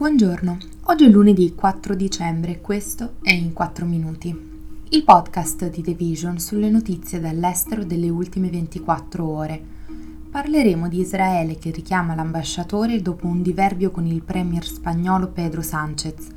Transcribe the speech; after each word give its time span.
Buongiorno, 0.00 0.56
oggi 0.84 1.04
è 1.04 1.08
lunedì 1.10 1.54
4 1.54 1.94
dicembre 1.94 2.52
e 2.52 2.60
questo 2.62 3.16
è 3.20 3.32
In 3.32 3.52
4 3.52 3.84
Minuti, 3.84 4.34
il 4.88 5.04
podcast 5.04 5.68
di 5.68 5.82
The 5.82 5.92
Vision 5.92 6.38
sulle 6.38 6.70
notizie 6.70 7.20
dall'estero 7.20 7.84
delle 7.84 8.08
ultime 8.08 8.48
24 8.48 9.28
ore. 9.28 9.62
Parleremo 10.30 10.88
di 10.88 11.00
Israele 11.00 11.58
che 11.58 11.70
richiama 11.70 12.14
l'ambasciatore 12.14 13.02
dopo 13.02 13.26
un 13.26 13.42
diverbio 13.42 13.90
con 13.90 14.06
il 14.06 14.22
premier 14.22 14.64
spagnolo 14.64 15.28
Pedro 15.28 15.60
Sánchez 15.60 16.28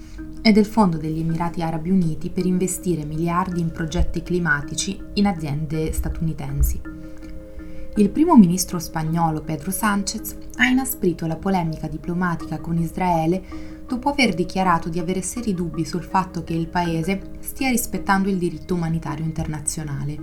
e 0.42 0.52
del 0.52 0.66
Fondo 0.66 0.98
degli 0.98 1.22
Emirati 1.22 1.62
Arabi 1.62 1.90
Uniti 1.90 2.30
per 2.32 2.46
investire 2.46 3.06
miliardi 3.06 3.62
in 3.62 3.72
progetti 3.72 4.24
climatici 4.24 5.02
in 5.14 5.26
aziende 5.26 5.94
statunitensi. 5.94 6.93
Il 7.96 8.10
primo 8.10 8.36
ministro 8.36 8.80
spagnolo 8.80 9.42
Pedro 9.42 9.70
Sánchez 9.70 10.36
ha 10.56 10.66
inasprito 10.66 11.28
la 11.28 11.36
polemica 11.36 11.88
diplomatica 11.88 12.60
con 12.60 12.76
Israele 12.78 13.44
dopo 13.88 14.10
aver 14.10 14.34
dichiarato 14.34 14.90
di 14.90 14.98
avere 14.98 15.22
seri 15.22 15.54
dubbi 15.54 15.86
sul 15.86 16.02
fatto 16.02 16.44
che 16.44 16.54
il 16.56 16.70
paese 16.70 17.38
stia 17.42 17.70
rispettando 17.70 18.30
il 18.30 18.38
diritto 18.38 18.74
umanitario 18.74 19.24
internazionale. 19.24 20.18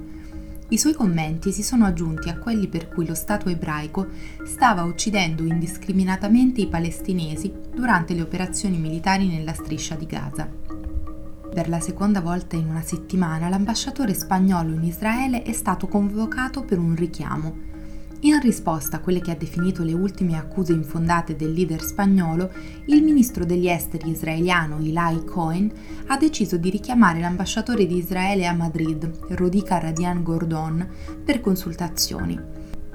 I 0.67 0.79
suoi 0.79 0.95
commenti 0.95 1.53
si 1.53 1.63
sono 1.63 1.85
aggiunti 1.85 2.29
a 2.29 2.39
quelli 2.39 2.67
per 2.67 2.89
cui 2.89 3.07
lo 3.07 3.15
Stato 3.15 3.49
ebraico 3.49 4.09
stava 4.45 4.83
uccidendo 4.83 5.45
indiscriminatamente 5.45 6.61
i 6.61 6.67
palestinesi 6.67 7.53
durante 7.73 8.15
le 8.15 8.23
operazioni 8.23 8.79
militari 8.79 9.29
nella 9.29 9.53
striscia 9.53 9.95
di 9.95 10.07
Gaza. 10.07 10.70
Per 11.53 11.69
la 11.69 11.81
seconda 11.81 12.21
volta 12.21 12.55
in 12.55 12.69
una 12.69 12.81
settimana 12.81 13.49
l'ambasciatore 13.49 14.15
spagnolo 14.15 14.73
in 14.73 14.85
Israele 14.85 15.43
è 15.43 15.53
stato 15.53 15.89
convocato 15.89 16.63
per 16.63 16.79
un 16.79 16.95
richiamo. 16.95 17.69
In 18.21 18.39
risposta 18.39 18.99
a 18.99 19.01
quelle 19.01 19.21
che 19.21 19.33
ha 19.33 19.37
definito 19.37 19.83
le 19.83 19.93
ultime 19.93 20.37
accuse 20.37 20.73
infondate 20.73 21.35
del 21.35 21.53
leader 21.53 21.83
spagnolo, 21.83 22.53
il 22.85 23.03
ministro 23.03 23.45
degli 23.45 23.67
esteri 23.67 24.11
israeliano 24.11 24.77
Eli 24.77 25.25
Cohen 25.25 25.73
ha 26.07 26.17
deciso 26.17 26.57
di 26.57 26.71
richiamare 26.71 27.19
l'ambasciatore 27.19 27.85
di 27.85 27.97
Israele 27.97 28.47
a 28.47 28.53
Madrid, 28.53 29.11
Rodica 29.31 29.79
Radian 29.79 30.23
Gordon, 30.23 30.87
per 31.25 31.41
consultazioni. 31.41 32.39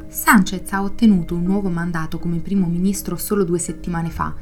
Sanchez 0.07 0.71
ha 0.71 0.81
ottenuto 0.81 1.35
un 1.35 1.43
nuovo 1.43 1.69
mandato 1.69 2.19
come 2.19 2.37
primo 2.37 2.67
ministro 2.67 3.17
solo 3.17 3.43
due 3.43 3.59
settimane 3.59 4.09
fa, 4.09 4.33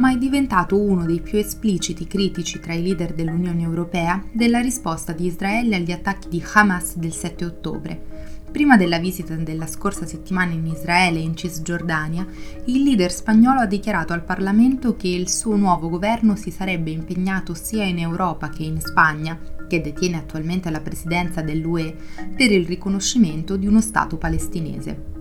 ma 0.00 0.12
è 0.12 0.16
diventato 0.16 0.80
uno 0.80 1.04
dei 1.04 1.20
più 1.20 1.38
espliciti 1.38 2.06
critici 2.06 2.58
tra 2.58 2.72
i 2.72 2.82
leader 2.82 3.12
dell'Unione 3.12 3.62
Europea 3.62 4.22
della 4.32 4.60
risposta 4.60 5.12
di 5.12 5.26
Israele 5.26 5.76
agli 5.76 5.92
attacchi 5.92 6.28
di 6.28 6.42
Hamas 6.54 6.96
del 6.96 7.12
7 7.12 7.44
ottobre. 7.44 8.38
Prima 8.50 8.76
della 8.76 8.98
visita 8.98 9.36
della 9.36 9.66
scorsa 9.66 10.06
settimana 10.06 10.52
in 10.52 10.66
Israele 10.66 11.18
e 11.18 11.22
in 11.22 11.36
Cisgiordania, 11.36 12.26
il 12.64 12.82
leader 12.82 13.12
spagnolo 13.12 13.60
ha 13.60 13.66
dichiarato 13.66 14.12
al 14.12 14.24
Parlamento 14.24 14.96
che 14.96 15.08
il 15.08 15.28
suo 15.28 15.54
nuovo 15.54 15.88
governo 15.88 16.34
si 16.34 16.50
sarebbe 16.50 16.90
impegnato 16.90 17.54
sia 17.54 17.84
in 17.84 17.98
Europa 17.98 18.48
che 18.48 18.64
in 18.64 18.80
Spagna, 18.80 19.38
che 19.68 19.80
detiene 19.82 20.16
attualmente 20.16 20.70
la 20.70 20.80
presidenza 20.80 21.42
dell'UE, 21.42 21.94
per 22.34 22.50
il 22.50 22.66
riconoscimento 22.66 23.56
di 23.56 23.66
uno 23.66 23.82
Stato 23.82 24.16
palestinese 24.16 25.18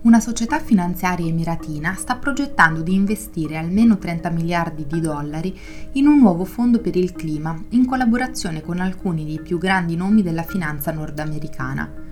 una 0.00 0.20
società 0.20 0.60
finanziaria 0.60 1.26
emiratina 1.26 1.94
sta 1.94 2.14
progettando 2.14 2.82
di 2.82 2.94
investire 2.94 3.56
almeno 3.56 3.98
30 3.98 4.30
miliardi 4.30 4.86
di 4.86 5.00
dollari 5.00 5.58
in 5.92 6.06
un 6.06 6.18
nuovo 6.18 6.44
fondo 6.44 6.80
per 6.80 6.94
il 6.94 7.12
clima, 7.12 7.60
in 7.70 7.84
collaborazione 7.84 8.62
con 8.62 8.78
alcuni 8.78 9.24
dei 9.24 9.40
più 9.40 9.58
grandi 9.58 9.96
nomi 9.96 10.22
della 10.22 10.44
finanza 10.44 10.92
nordamericana. 10.92 12.06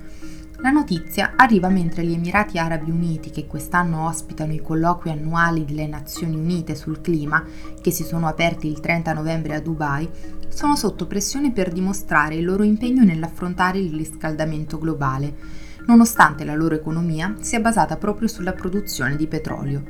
La 0.63 0.71
notizia 0.71 1.35
arriva 1.37 1.69
mentre 1.69 2.05
gli 2.05 2.15
Emirati 2.15 2.59
Arabi 2.59 2.91
Uniti, 2.91 3.31
che 3.31 3.47
quest'anno 3.47 4.07
ospitano 4.07 4.53
i 4.53 4.63
colloqui 4.63 5.11
annuali 5.11 5.65
delle 5.65 5.87
Nazioni 5.87 6.35
Unite 6.35 6.75
sul 6.75 7.01
clima, 7.01 7.45
che 7.81 7.93
si 7.93 8.03
sono 8.03 8.27
aperti 8.27 8.67
il 8.67 8.81
30 8.81 9.13
novembre 9.13 9.55
a 9.55 9.61
Dubai, 9.61 10.09
sono 10.49 10.75
sotto 10.75 11.07
pressione 11.07 11.53
per 11.53 11.71
dimostrare 11.71 12.35
il 12.35 12.45
loro 12.45 12.65
impegno 12.65 13.05
nell'affrontare 13.05 13.79
il 13.79 13.95
riscaldamento 13.95 14.79
globale 14.79 15.65
nonostante 15.87 16.45
la 16.45 16.55
loro 16.55 16.75
economia 16.75 17.35
sia 17.41 17.61
basata 17.61 17.97
proprio 17.97 18.29
sulla 18.29 18.53
produzione 18.53 19.17
di 19.17 19.27
petrolio. 19.27 19.83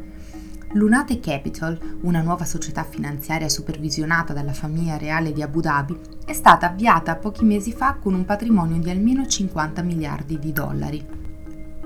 Lunate 0.72 1.20
Capital, 1.20 1.78
una 2.02 2.20
nuova 2.20 2.44
società 2.44 2.82
finanziaria 2.84 3.48
supervisionata 3.48 4.32
dalla 4.32 4.52
famiglia 4.52 4.96
reale 4.98 5.32
di 5.32 5.40
Abu 5.40 5.60
Dhabi, 5.60 5.98
è 6.24 6.32
stata 6.32 6.70
avviata 6.70 7.16
pochi 7.16 7.44
mesi 7.44 7.72
fa 7.72 7.94
con 7.94 8.14
un 8.14 8.24
patrimonio 8.24 8.78
di 8.78 8.90
almeno 8.90 9.26
50 9.26 9.82
miliardi 9.82 10.38
di 10.38 10.52
dollari. 10.52 11.06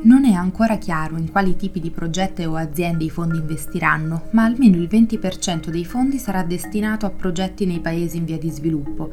Non 0.03 0.25
è 0.25 0.33
ancora 0.33 0.79
chiaro 0.79 1.19
in 1.19 1.31
quali 1.31 1.57
tipi 1.57 1.79
di 1.79 1.91
progetti 1.91 2.43
o 2.45 2.57
aziende 2.57 3.05
i 3.05 3.11
fondi 3.11 3.37
investiranno, 3.37 4.29
ma 4.31 4.45
almeno 4.45 4.77
il 4.77 4.89
20% 4.91 5.69
dei 5.69 5.85
fondi 5.85 6.19
sarà 6.19 6.43
destinato 6.43 7.05
a 7.05 7.11
progetti 7.11 7.67
nei 7.67 7.81
paesi 7.81 8.17
in 8.17 8.25
via 8.25 8.39
di 8.39 8.51
sviluppo, 8.51 9.13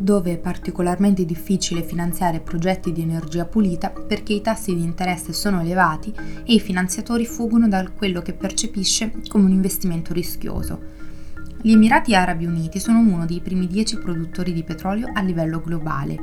dove 0.00 0.34
è 0.34 0.38
particolarmente 0.38 1.24
difficile 1.24 1.82
finanziare 1.82 2.38
progetti 2.38 2.92
di 2.92 3.02
energia 3.02 3.44
pulita 3.44 3.90
perché 3.90 4.32
i 4.32 4.40
tassi 4.40 4.72
di 4.74 4.84
interesse 4.84 5.32
sono 5.32 5.60
elevati 5.60 6.14
e 6.44 6.54
i 6.54 6.60
finanziatori 6.60 7.26
fuggono 7.26 7.66
da 7.66 7.84
quello 7.90 8.22
che 8.22 8.32
percepisce 8.32 9.12
come 9.26 9.46
un 9.46 9.50
investimento 9.50 10.12
rischioso. 10.12 11.07
Gli 11.60 11.72
Emirati 11.72 12.14
Arabi 12.14 12.46
Uniti 12.46 12.78
sono 12.78 13.00
uno 13.00 13.26
dei 13.26 13.40
primi 13.40 13.66
dieci 13.66 13.98
produttori 13.98 14.52
di 14.52 14.62
petrolio 14.62 15.10
a 15.12 15.20
livello 15.22 15.60
globale. 15.60 16.16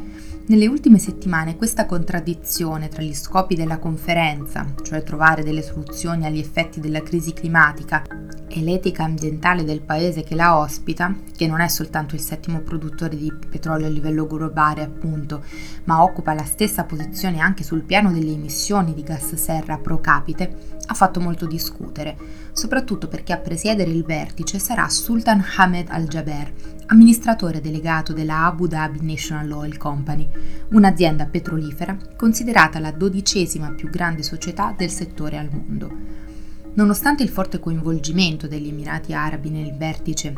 Nelle 0.46 0.66
ultime 0.66 0.98
settimane 0.98 1.58
questa 1.58 1.86
contraddizione 1.86 2.88
tra 2.88 3.02
gli 3.02 3.14
scopi 3.14 3.54
della 3.54 3.78
conferenza, 3.78 4.66
cioè 4.82 5.04
trovare 5.04 5.44
delle 5.44 5.62
soluzioni 5.62 6.26
agli 6.26 6.40
effetti 6.40 6.80
della 6.80 7.04
crisi 7.04 7.34
climatica, 7.34 8.02
e 8.48 8.62
l'etica 8.62 9.04
ambientale 9.04 9.66
del 9.66 9.82
paese 9.82 10.24
che 10.24 10.34
la 10.34 10.58
ospita, 10.58 11.14
che 11.36 11.46
non 11.46 11.60
è 11.60 11.68
soltanto 11.68 12.16
il 12.16 12.22
settimo 12.22 12.62
produttore 12.62 13.18
di 13.18 13.30
petrolio 13.50 13.86
a 13.86 13.90
livello 13.90 14.26
globale 14.26 14.82
appunto, 14.82 15.44
ma 15.84 16.02
occupa 16.02 16.34
la 16.34 16.46
stessa 16.46 16.86
posizione 16.86 17.40
anche 17.40 17.64
sul 17.64 17.84
piano 17.84 18.14
delle 18.14 18.32
emissioni 18.32 18.94
di 18.94 19.04
gas 19.04 19.34
serra 19.36 19.78
pro 19.78 20.00
capite, 20.00 20.78
ha 20.86 20.94
fatto 20.94 21.20
molto 21.20 21.46
discutere, 21.46 22.16
soprattutto 22.54 23.10
perché 23.10 23.34
a 23.34 23.40
presiedere 23.40 23.92
il 23.92 24.06
vertice 24.06 24.58
sarà 24.58 24.88
Sultan 25.26 25.44
Ahmed 25.58 25.88
Al-Jaber, 25.90 26.54
amministratore 26.86 27.60
delegato 27.60 28.14
della 28.14 28.46
Abu 28.46 28.68
Dhabi 28.68 29.00
National 29.02 29.52
Oil 29.54 29.76
Company, 29.76 30.30
un'azienda 30.70 31.26
petrolifera 31.26 31.98
considerata 32.16 32.78
la 32.78 32.92
dodicesima 32.92 33.72
più 33.72 33.90
grande 33.90 34.22
società 34.22 34.76
del 34.78 34.92
settore 34.92 35.40
al 35.40 35.50
mondo. 35.52 35.92
Nonostante 36.76 37.24
il 37.24 37.30
forte 37.30 37.60
coinvolgimento 37.60 38.48
degli 38.48 38.68
Emirati 38.68 39.14
Arabi 39.14 39.50
nel 39.50 39.76
vertice 39.76 40.34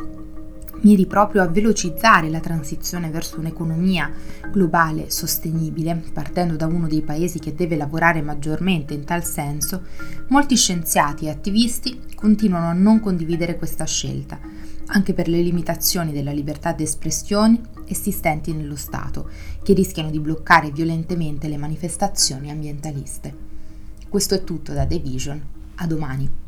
miri 0.80 1.06
proprio 1.06 1.42
a 1.42 1.48
velocizzare 1.48 2.30
la 2.30 2.40
transizione 2.40 3.10
verso 3.10 3.38
un'economia 3.38 4.10
globale 4.50 5.10
sostenibile, 5.10 6.02
partendo 6.12 6.56
da 6.56 6.66
uno 6.66 6.86
dei 6.86 7.02
paesi 7.02 7.38
che 7.38 7.54
deve 7.54 7.76
lavorare 7.76 8.22
maggiormente 8.22 8.94
in 8.94 9.04
tal 9.04 9.24
senso, 9.24 9.82
molti 10.28 10.56
scienziati 10.56 11.26
e 11.26 11.30
attivisti 11.30 12.00
continuano 12.14 12.68
a 12.68 12.72
non 12.72 13.00
condividere 13.00 13.56
questa 13.56 13.84
scelta, 13.84 14.38
anche 14.88 15.14
per 15.14 15.28
le 15.28 15.40
limitazioni 15.40 16.12
della 16.12 16.32
libertà 16.32 16.72
d'espressione 16.72 17.60
esistenti 17.86 18.52
nello 18.52 18.76
Stato, 18.76 19.30
che 19.62 19.72
rischiano 19.72 20.10
di 20.10 20.20
bloccare 20.20 20.70
violentemente 20.70 21.48
le 21.48 21.56
manifestazioni 21.56 22.50
ambientaliste. 22.50 23.34
Questo 24.08 24.34
è 24.34 24.44
tutto 24.44 24.72
da 24.72 24.86
The 24.86 24.98
Vision. 24.98 25.42
A 25.76 25.86
domani. 25.86 26.47